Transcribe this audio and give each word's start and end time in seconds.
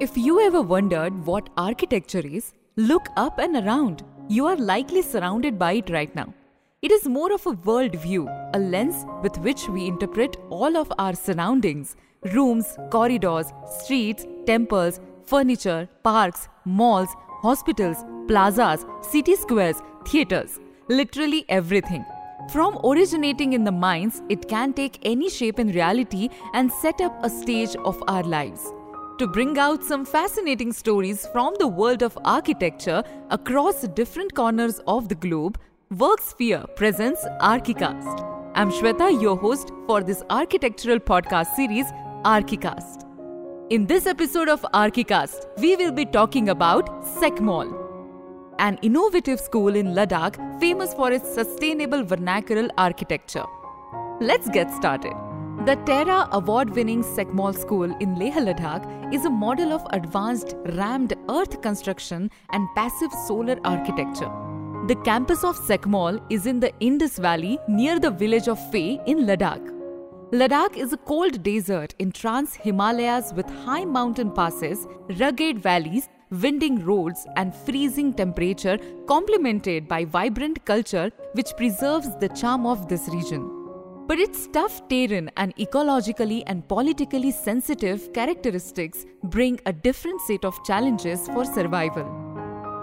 If 0.00 0.16
you 0.16 0.40
ever 0.40 0.62
wondered 0.62 1.26
what 1.26 1.50
architecture 1.58 2.26
is, 2.26 2.54
look 2.76 3.08
up 3.18 3.38
and 3.38 3.54
around. 3.54 4.02
You 4.30 4.46
are 4.46 4.56
likely 4.56 5.02
surrounded 5.02 5.58
by 5.58 5.72
it 5.72 5.90
right 5.90 6.14
now. 6.14 6.32
It 6.80 6.90
is 6.90 7.06
more 7.06 7.30
of 7.34 7.44
a 7.44 7.50
world 7.50 7.94
view, 7.96 8.26
a 8.54 8.58
lens 8.58 9.04
with 9.22 9.36
which 9.40 9.68
we 9.68 9.86
interpret 9.86 10.38
all 10.48 10.78
of 10.78 10.90
our 10.98 11.14
surroundings 11.14 11.96
rooms, 12.32 12.78
corridors, 12.90 13.52
streets, 13.80 14.24
temples, 14.46 15.00
furniture, 15.26 15.86
parks, 16.02 16.48
malls, 16.64 17.14
hospitals, 17.42 18.02
plazas, 18.26 18.86
city 19.02 19.36
squares, 19.36 19.82
theatres, 20.06 20.60
literally 20.88 21.44
everything. 21.50 22.06
From 22.50 22.80
originating 22.82 23.52
in 23.52 23.64
the 23.64 23.78
minds, 23.86 24.22
it 24.30 24.48
can 24.48 24.72
take 24.72 24.98
any 25.02 25.28
shape 25.28 25.58
in 25.58 25.72
reality 25.72 26.30
and 26.54 26.72
set 26.72 27.02
up 27.02 27.22
a 27.22 27.28
stage 27.28 27.76
of 27.76 28.02
our 28.08 28.22
lives. 28.22 28.72
To 29.20 29.26
bring 29.26 29.58
out 29.58 29.84
some 29.84 30.06
fascinating 30.06 30.72
stories 30.72 31.26
from 31.26 31.54
the 31.58 31.66
world 31.68 32.02
of 32.02 32.16
architecture 32.24 33.02
across 33.28 33.82
different 33.88 34.34
corners 34.34 34.80
of 34.86 35.10
the 35.10 35.14
globe, 35.14 35.58
Worksphere 35.92 36.64
presents 36.74 37.22
Archicast. 37.42 38.24
I'm 38.54 38.70
Shweta, 38.70 39.20
your 39.20 39.36
host 39.36 39.72
for 39.86 40.02
this 40.02 40.22
architectural 40.30 40.98
podcast 40.98 41.54
series, 41.54 41.84
Archicast. 42.24 43.04
In 43.68 43.84
this 43.84 44.06
episode 44.06 44.48
of 44.48 44.62
Archicast, 44.72 45.44
we 45.58 45.76
will 45.76 45.92
be 45.92 46.06
talking 46.06 46.48
about 46.48 46.88
SECMOL, 47.04 47.76
an 48.58 48.78
innovative 48.80 49.38
school 49.38 49.76
in 49.76 49.88
Ladakh 49.88 50.38
famous 50.60 50.94
for 50.94 51.12
its 51.12 51.30
sustainable 51.30 52.04
vernacular 52.04 52.70
architecture. 52.78 53.44
Let's 54.18 54.48
get 54.48 54.72
started. 54.72 55.12
The 55.66 55.76
Terra 55.84 56.26
award 56.32 56.70
winning 56.70 57.02
SECMOL 57.02 57.54
school 57.54 57.94
in 57.98 58.18
Leh 58.18 58.30
Ladakh 58.30 59.12
is 59.12 59.26
a 59.26 59.30
model 59.30 59.74
of 59.74 59.86
advanced 59.90 60.54
rammed 60.64 61.12
earth 61.28 61.60
construction 61.60 62.30
and 62.52 62.66
passive 62.74 63.12
solar 63.26 63.58
architecture. 63.62 64.30
The 64.88 64.96
campus 65.04 65.44
of 65.44 65.58
SECMOL 65.58 66.18
is 66.30 66.46
in 66.46 66.60
the 66.60 66.72
Indus 66.80 67.18
Valley 67.18 67.58
near 67.68 68.00
the 68.00 68.10
village 68.10 68.48
of 68.48 68.58
Phey 68.70 69.00
in 69.06 69.26
Ladakh. 69.26 69.60
Ladakh 70.32 70.78
is 70.78 70.94
a 70.94 70.96
cold 70.96 71.42
desert 71.42 71.94
in 71.98 72.10
Trans 72.10 72.54
Himalayas 72.54 73.34
with 73.34 73.50
high 73.66 73.84
mountain 73.84 74.30
passes, 74.30 74.88
rugged 75.18 75.58
valleys, 75.58 76.08
winding 76.30 76.82
roads, 76.86 77.26
and 77.36 77.54
freezing 77.54 78.14
temperature, 78.14 78.78
complemented 79.06 79.86
by 79.86 80.06
vibrant 80.06 80.64
culture 80.64 81.10
which 81.34 81.54
preserves 81.58 82.08
the 82.18 82.30
charm 82.30 82.64
of 82.64 82.88
this 82.88 83.08
region. 83.08 83.59
But 84.10 84.18
its 84.18 84.48
tough 84.48 84.88
terrain 84.88 85.30
and 85.36 85.54
ecologically 85.54 86.42
and 86.48 86.66
politically 86.66 87.30
sensitive 87.30 88.12
characteristics 88.12 89.06
bring 89.22 89.60
a 89.66 89.72
different 89.72 90.20
set 90.22 90.44
of 90.44 90.58
challenges 90.64 91.28
for 91.28 91.44
survival. 91.44 92.08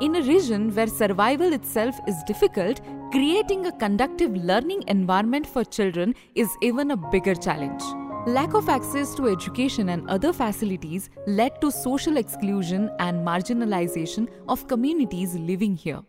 In 0.00 0.16
a 0.16 0.22
region 0.22 0.74
where 0.74 0.88
survival 0.88 1.52
itself 1.52 1.94
is 2.08 2.16
difficult, 2.26 2.80
creating 3.12 3.66
a 3.66 3.78
conductive 3.78 4.34
learning 4.34 4.82
environment 4.88 5.46
for 5.46 5.62
children 5.62 6.12
is 6.34 6.56
even 6.60 6.90
a 6.90 6.96
bigger 6.96 7.36
challenge. 7.36 7.84
Lack 8.26 8.54
of 8.54 8.68
access 8.68 9.14
to 9.14 9.28
education 9.28 9.90
and 9.90 10.10
other 10.10 10.32
facilities 10.32 11.08
led 11.28 11.60
to 11.60 11.70
social 11.70 12.16
exclusion 12.16 12.90
and 12.98 13.24
marginalization 13.24 14.28
of 14.48 14.66
communities 14.66 15.36
living 15.36 15.76
here. 15.76 16.02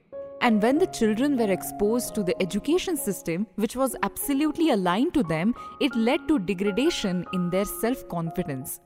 And 0.43 0.61
when 0.61 0.77
the 0.77 0.87
children 0.87 1.37
were 1.37 1.49
exposed 1.49 2.13
to 2.15 2.21
the 2.21 2.35
education 2.41 2.97
system, 2.97 3.47
which 3.55 3.77
was 3.77 3.95
absolutely 4.03 4.71
aligned 4.71 5.13
to 5.13 5.23
them, 5.23 5.55
it 5.79 5.95
led 5.95 6.27
to 6.27 6.37
degradation 6.37 7.25
in 7.31 7.49
their 7.49 7.63
self 7.63 8.05
confidence. 8.09 8.81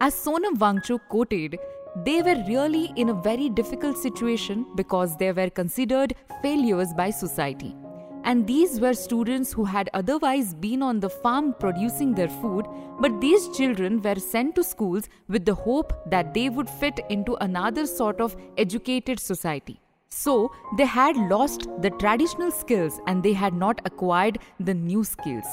As 0.00 0.14
Sonam 0.14 0.56
Wangchuk 0.56 1.00
quoted, 1.10 1.58
they 2.06 2.22
were 2.22 2.42
really 2.48 2.90
in 2.96 3.10
a 3.10 3.20
very 3.28 3.50
difficult 3.50 3.98
situation 3.98 4.64
because 4.76 5.14
they 5.18 5.30
were 5.30 5.50
considered 5.50 6.14
failures 6.40 6.94
by 6.94 7.10
society. 7.10 7.76
And 8.24 8.46
these 8.46 8.80
were 8.80 8.94
students 8.94 9.52
who 9.52 9.64
had 9.66 9.90
otherwise 9.92 10.54
been 10.54 10.82
on 10.82 11.00
the 11.00 11.10
farm 11.10 11.54
producing 11.60 12.14
their 12.14 12.28
food, 12.28 12.64
but 12.98 13.20
these 13.20 13.54
children 13.54 14.00
were 14.00 14.14
sent 14.14 14.54
to 14.54 14.64
schools 14.64 15.10
with 15.28 15.44
the 15.44 15.54
hope 15.54 15.92
that 16.10 16.32
they 16.32 16.48
would 16.48 16.70
fit 16.70 17.00
into 17.10 17.34
another 17.42 17.86
sort 17.86 18.22
of 18.22 18.34
educated 18.56 19.20
society. 19.20 19.82
So, 20.16 20.52
they 20.78 20.84
had 20.86 21.16
lost 21.16 21.66
the 21.80 21.90
traditional 21.90 22.52
skills 22.52 23.00
and 23.08 23.20
they 23.20 23.32
had 23.32 23.52
not 23.52 23.80
acquired 23.84 24.38
the 24.60 24.72
new 24.72 25.02
skills. 25.02 25.44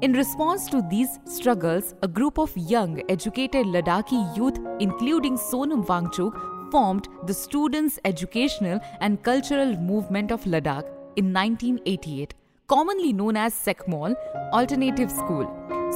In 0.00 0.12
response 0.12 0.68
to 0.68 0.80
these 0.88 1.18
struggles, 1.24 1.96
a 2.02 2.06
group 2.08 2.38
of 2.38 2.56
young, 2.56 3.02
educated 3.08 3.66
Ladakhi 3.66 4.36
youth, 4.36 4.60
including 4.78 5.36
Sonam 5.36 5.84
Wangchuk, 5.84 6.70
formed 6.70 7.08
the 7.26 7.34
Students' 7.34 7.98
Educational 8.04 8.78
and 9.00 9.22
Cultural 9.24 9.76
Movement 9.76 10.30
of 10.30 10.44
Ladakh 10.44 10.86
in 11.16 11.32
1988, 11.32 12.34
commonly 12.68 13.12
known 13.12 13.36
as 13.36 13.52
SECMOL, 13.52 14.14
Alternative 14.52 15.10
School. 15.10 15.46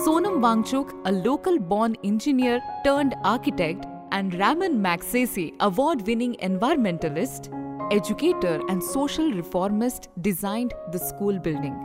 Sonam 0.04 0.40
Wangchuk, 0.40 0.92
a 1.06 1.12
local 1.12 1.60
born 1.60 1.96
engineer 2.02 2.60
turned 2.84 3.14
architect, 3.22 3.86
and 4.10 4.34
Ramon 4.34 4.80
Magsaysay, 4.82 5.52
award 5.60 6.04
winning 6.06 6.34
environmentalist, 6.42 7.52
educator, 7.94 8.60
and 8.68 8.82
social 8.82 9.30
reformist, 9.30 10.08
designed 10.20 10.74
the 10.90 10.98
school 10.98 11.38
building. 11.38 11.76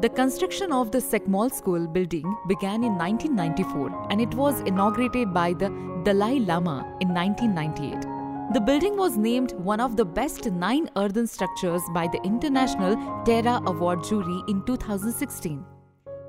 The 0.00 0.08
construction 0.08 0.72
of 0.72 0.90
the 0.92 0.98
SECMOL 0.98 1.52
school 1.52 1.86
building 1.86 2.36
began 2.46 2.84
in 2.84 2.96
1994 2.96 4.06
and 4.10 4.20
it 4.20 4.32
was 4.34 4.60
inaugurated 4.60 5.34
by 5.34 5.52
the 5.52 5.70
Dalai 6.04 6.38
Lama 6.38 6.96
in 7.00 7.12
1998. 7.12 8.54
The 8.54 8.60
building 8.60 8.96
was 8.96 9.18
named 9.18 9.52
one 9.52 9.80
of 9.80 9.96
the 9.96 10.04
best 10.04 10.50
nine 10.50 10.88
earthen 10.96 11.26
structures 11.26 11.82
by 11.92 12.06
the 12.06 12.22
International 12.22 12.96
Terra 13.24 13.60
Award 13.66 14.04
jury 14.04 14.40
in 14.48 14.64
2016. 14.64 15.64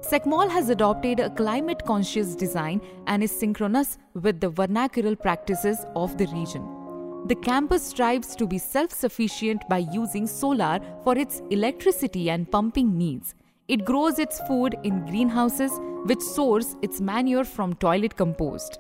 SECMOL 0.02 0.50
has 0.50 0.70
adopted 0.70 1.20
a 1.20 1.30
climate 1.30 1.86
conscious 1.86 2.36
design 2.36 2.82
and 3.08 3.22
is 3.22 3.32
synchronous 3.32 3.98
with 4.16 4.40
the 4.42 4.50
vernacular 4.50 5.16
practices 5.16 5.86
of 5.96 6.18
the 6.18 6.28
region. 6.28 6.79
The 7.28 7.36
campus 7.36 7.84
strives 7.84 8.36
to 8.38 8.48
be 8.48 8.58
self 8.58 8.92
sufficient 8.92 9.68
by 9.70 9.80
using 9.92 10.26
solar 10.26 10.80
for 11.04 11.18
its 11.18 11.42
electricity 11.50 12.30
and 12.30 12.50
pumping 12.50 12.98
needs. 12.98 13.36
It 13.68 13.86
grows 13.86 14.20
its 14.20 14.40
food 14.48 14.76
in 14.84 15.06
greenhouses, 15.06 15.72
which 16.06 16.22
source 16.22 16.76
its 16.82 17.02
manure 17.02 17.44
from 17.44 17.74
toilet 17.76 18.16
compost. 18.16 18.80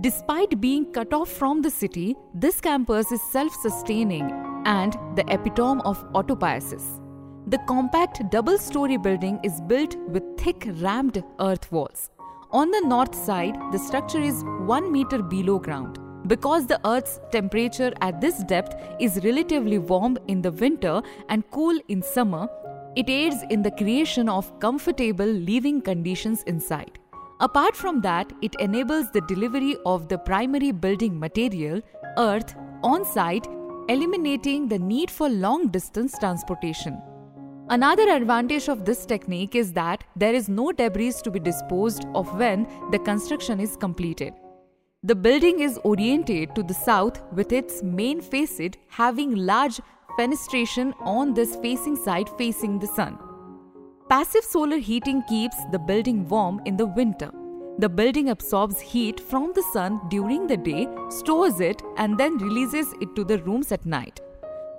Despite 0.00 0.60
being 0.60 0.92
cut 0.92 1.12
off 1.12 1.28
from 1.28 1.60
the 1.60 1.70
city, 1.70 2.16
this 2.34 2.60
campus 2.60 3.12
is 3.12 3.20
self 3.30 3.52
sustaining 3.54 4.30
and 4.64 4.92
the 5.16 5.24
epitome 5.28 5.82
of 5.84 6.02
autopoiesis. 6.12 7.00
The 7.48 7.58
compact 7.66 8.30
double 8.30 8.58
story 8.58 8.96
building 8.96 9.40
is 9.42 9.60
built 9.62 9.96
with 10.08 10.22
thick 10.38 10.68
rammed 10.76 11.22
earth 11.40 11.70
walls. 11.72 12.10
On 12.52 12.70
the 12.70 12.80
north 12.86 13.14
side, 13.14 13.56
the 13.72 13.78
structure 13.78 14.20
is 14.20 14.44
1 14.44 14.90
meter 14.92 15.22
below 15.22 15.58
ground. 15.58 15.98
Because 16.30 16.64
the 16.64 16.80
Earth's 16.86 17.18
temperature 17.32 17.92
at 18.00 18.20
this 18.20 18.44
depth 18.44 18.76
is 19.00 19.24
relatively 19.24 19.78
warm 19.78 20.16
in 20.28 20.40
the 20.40 20.52
winter 20.52 21.02
and 21.28 21.42
cool 21.50 21.76
in 21.88 22.02
summer, 22.02 22.48
it 22.94 23.10
aids 23.10 23.38
in 23.50 23.62
the 23.62 23.72
creation 23.72 24.28
of 24.28 24.56
comfortable 24.60 25.26
living 25.26 25.80
conditions 25.80 26.44
inside. 26.44 27.00
Apart 27.40 27.74
from 27.74 28.00
that, 28.02 28.32
it 28.42 28.54
enables 28.60 29.10
the 29.10 29.22
delivery 29.22 29.76
of 29.84 30.06
the 30.08 30.18
primary 30.18 30.70
building 30.70 31.18
material, 31.18 31.80
earth, 32.16 32.54
on 32.84 33.04
site, 33.04 33.48
eliminating 33.88 34.68
the 34.68 34.78
need 34.78 35.10
for 35.10 35.28
long 35.28 35.66
distance 35.66 36.16
transportation. 36.16 37.02
Another 37.70 38.08
advantage 38.08 38.68
of 38.68 38.84
this 38.84 39.04
technique 39.04 39.56
is 39.56 39.72
that 39.72 40.04
there 40.14 40.34
is 40.34 40.48
no 40.48 40.70
debris 40.70 41.14
to 41.24 41.30
be 41.32 41.40
disposed 41.40 42.06
of 42.14 42.32
when 42.38 42.68
the 42.92 43.00
construction 43.00 43.58
is 43.58 43.76
completed. 43.76 44.32
The 45.02 45.14
building 45.14 45.60
is 45.60 45.78
oriented 45.82 46.54
to 46.54 46.62
the 46.62 46.74
south 46.74 47.22
with 47.32 47.52
its 47.52 47.82
main 47.82 48.20
facade 48.20 48.76
having 48.88 49.34
large 49.34 49.80
fenestration 50.18 50.92
on 51.00 51.32
this 51.32 51.56
facing 51.56 51.96
side 51.96 52.28
facing 52.36 52.78
the 52.78 52.86
sun. 52.86 53.18
Passive 54.10 54.44
solar 54.44 54.76
heating 54.76 55.22
keeps 55.26 55.56
the 55.72 55.78
building 55.78 56.28
warm 56.28 56.60
in 56.66 56.76
the 56.76 56.84
winter. 56.84 57.30
The 57.78 57.88
building 57.88 58.28
absorbs 58.28 58.78
heat 58.78 59.20
from 59.20 59.54
the 59.54 59.62
sun 59.72 60.02
during 60.10 60.46
the 60.46 60.58
day, 60.58 60.86
stores 61.08 61.60
it, 61.60 61.80
and 61.96 62.18
then 62.18 62.36
releases 62.36 62.92
it 63.00 63.16
to 63.16 63.24
the 63.24 63.38
rooms 63.38 63.72
at 63.72 63.86
night. 63.86 64.20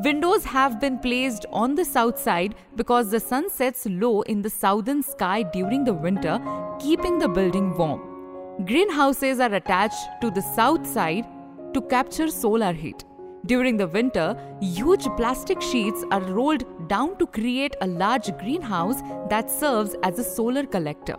Windows 0.01 0.43
have 0.45 0.79
been 0.79 0.99
placed 0.99 1.47
on 1.51 1.73
the 1.73 1.85
south 1.85 2.19
side 2.19 2.53
because 2.75 3.09
the 3.09 3.19
sun 3.19 3.49
sets 3.49 3.87
low 3.87 4.21
in 4.21 4.43
the 4.43 4.51
southern 4.51 5.01
sky 5.01 5.41
during 5.41 5.83
the 5.83 5.95
winter, 5.95 6.39
keeping 6.79 7.17
the 7.17 7.27
building 7.27 7.75
warm. 7.75 8.10
Greenhouses 8.59 9.39
are 9.39 9.53
attached 9.55 10.21
to 10.21 10.29
the 10.29 10.41
south 10.41 10.85
side 10.85 11.25
to 11.73 11.81
capture 11.81 12.27
solar 12.27 12.73
heat. 12.73 13.05
During 13.45 13.77
the 13.77 13.87
winter, 13.87 14.37
huge 14.61 15.07
plastic 15.15 15.61
sheets 15.61 16.03
are 16.11 16.21
rolled 16.21 16.65
down 16.89 17.17
to 17.17 17.25
create 17.25 17.75
a 17.81 17.87
large 17.87 18.29
greenhouse 18.37 19.01
that 19.29 19.49
serves 19.49 19.95
as 20.03 20.19
a 20.19 20.23
solar 20.23 20.65
collector. 20.65 21.15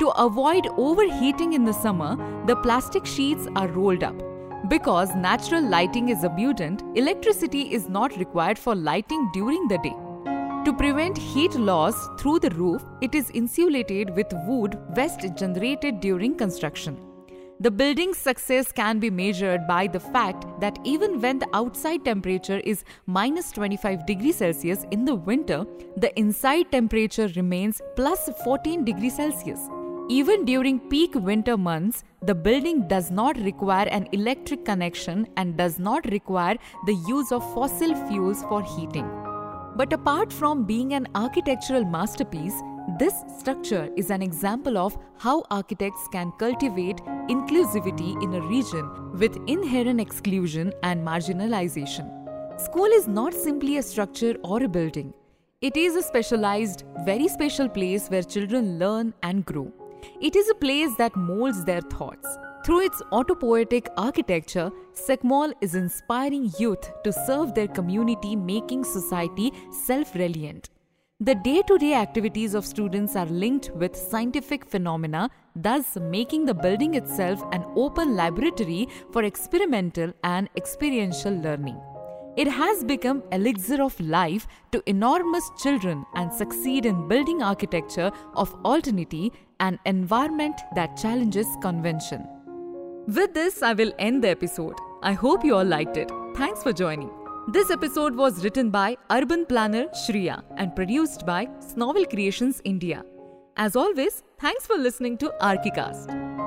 To 0.00 0.08
avoid 0.16 0.66
overheating 0.76 1.52
in 1.52 1.64
the 1.64 1.74
summer, 1.74 2.16
the 2.46 2.56
plastic 2.56 3.04
sheets 3.06 3.46
are 3.54 3.68
rolled 3.68 4.02
up. 4.02 4.20
Because 4.68 5.14
natural 5.14 5.62
lighting 5.62 6.08
is 6.08 6.24
abundant, 6.24 6.82
electricity 6.96 7.72
is 7.72 7.88
not 7.88 8.16
required 8.16 8.58
for 8.58 8.74
lighting 8.74 9.30
during 9.32 9.68
the 9.68 9.78
day. 9.78 9.94
To 10.64 10.72
prevent 10.72 11.18
heat 11.18 11.56
loss 11.56 12.08
through 12.18 12.38
the 12.38 12.50
roof, 12.50 12.84
it 13.00 13.16
is 13.16 13.30
insulated 13.30 14.14
with 14.14 14.32
wood 14.46 14.78
waste 14.96 15.34
generated 15.34 15.98
during 15.98 16.36
construction. 16.36 16.96
The 17.58 17.70
building's 17.72 18.18
success 18.18 18.70
can 18.70 19.00
be 19.00 19.10
measured 19.10 19.66
by 19.66 19.88
the 19.88 19.98
fact 19.98 20.46
that 20.60 20.78
even 20.84 21.20
when 21.20 21.40
the 21.40 21.48
outside 21.52 22.04
temperature 22.04 22.60
is 22.60 22.84
minus 23.06 23.50
25 23.50 24.06
degrees 24.06 24.36
Celsius 24.36 24.86
in 24.92 25.04
the 25.04 25.16
winter, 25.16 25.64
the 25.96 26.16
inside 26.16 26.70
temperature 26.70 27.28
remains 27.34 27.82
plus 27.96 28.30
14 28.44 28.84
degrees 28.84 29.16
Celsius. 29.16 29.68
Even 30.08 30.44
during 30.44 30.78
peak 30.78 31.16
winter 31.16 31.56
months, 31.56 32.04
the 32.22 32.36
building 32.36 32.86
does 32.86 33.10
not 33.10 33.36
require 33.38 33.88
an 33.88 34.08
electric 34.12 34.64
connection 34.64 35.26
and 35.36 35.56
does 35.56 35.80
not 35.80 36.08
require 36.12 36.56
the 36.86 36.94
use 37.08 37.32
of 37.32 37.42
fossil 37.52 37.96
fuels 38.06 38.42
for 38.44 38.62
heating. 38.62 39.21
But 39.74 39.92
apart 39.92 40.32
from 40.32 40.64
being 40.64 40.92
an 40.92 41.08
architectural 41.14 41.84
masterpiece, 41.84 42.54
this 42.98 43.14
structure 43.38 43.88
is 43.96 44.10
an 44.10 44.20
example 44.20 44.76
of 44.76 44.98
how 45.18 45.44
architects 45.50 46.08
can 46.12 46.32
cultivate 46.38 46.98
inclusivity 47.30 48.22
in 48.22 48.34
a 48.34 48.42
region 48.42 49.12
with 49.18 49.38
inherent 49.46 50.00
exclusion 50.00 50.72
and 50.82 51.06
marginalization. 51.06 52.10
School 52.60 52.86
is 52.86 53.08
not 53.08 53.32
simply 53.32 53.78
a 53.78 53.82
structure 53.82 54.36
or 54.44 54.62
a 54.62 54.68
building. 54.68 55.14
It 55.62 55.76
is 55.76 55.96
a 55.96 56.02
specialized, 56.02 56.84
very 57.04 57.28
special 57.28 57.68
place 57.68 58.08
where 58.08 58.22
children 58.22 58.78
learn 58.78 59.14
and 59.22 59.46
grow. 59.46 59.72
It 60.20 60.36
is 60.36 60.50
a 60.50 60.54
place 60.54 60.94
that 60.96 61.16
molds 61.16 61.64
their 61.64 61.80
thoughts. 61.80 62.36
Through 62.64 62.82
its 62.86 63.02
autopoietic 63.10 63.88
architecture, 63.96 64.70
SECMOL 64.94 65.52
is 65.60 65.74
inspiring 65.74 66.52
youth 66.60 66.92
to 67.02 67.12
serve 67.12 67.54
their 67.54 67.66
community, 67.66 68.36
making 68.36 68.84
society 68.84 69.52
self 69.84 70.14
reliant. 70.14 70.70
The 71.18 71.34
day 71.34 71.62
to 71.66 71.76
day 71.76 71.94
activities 71.94 72.54
of 72.54 72.64
students 72.64 73.16
are 73.16 73.26
linked 73.26 73.70
with 73.70 73.96
scientific 73.96 74.64
phenomena, 74.64 75.28
thus 75.56 75.96
making 75.96 76.44
the 76.46 76.54
building 76.54 76.94
itself 76.94 77.42
an 77.50 77.64
open 77.74 78.14
laboratory 78.14 78.86
for 79.10 79.24
experimental 79.24 80.12
and 80.22 80.48
experiential 80.56 81.34
learning. 81.34 81.80
It 82.36 82.46
has 82.46 82.84
become 82.84 83.24
elixir 83.32 83.82
of 83.82 83.98
life 84.00 84.46
to 84.70 84.82
enormous 84.86 85.50
children 85.60 86.06
and 86.14 86.32
succeed 86.32 86.86
in 86.86 87.08
building 87.08 87.42
architecture 87.42 88.12
of 88.34 88.54
alternity 88.64 89.32
and 89.58 89.80
environment 89.84 90.60
that 90.76 90.96
challenges 90.96 91.48
convention. 91.60 92.24
With 93.08 93.34
this, 93.34 93.62
I 93.62 93.72
will 93.72 93.92
end 93.98 94.22
the 94.22 94.28
episode. 94.28 94.74
I 95.02 95.12
hope 95.12 95.44
you 95.44 95.56
all 95.56 95.64
liked 95.64 95.96
it. 95.96 96.10
Thanks 96.36 96.62
for 96.62 96.72
joining. 96.72 97.10
This 97.48 97.70
episode 97.70 98.14
was 98.14 98.44
written 98.44 98.70
by 98.70 98.96
urban 99.10 99.44
planner 99.44 99.86
Shriya 99.88 100.44
and 100.56 100.76
produced 100.76 101.26
by 101.26 101.46
Snovel 101.58 102.08
Creations 102.08 102.60
India. 102.64 103.04
As 103.56 103.74
always, 103.74 104.22
thanks 104.38 104.66
for 104.66 104.76
listening 104.76 105.18
to 105.18 105.32
Archicast. 105.40 106.41